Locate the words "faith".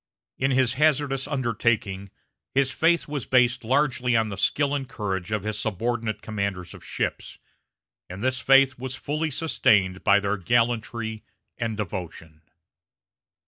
2.71-3.07, 8.39-8.79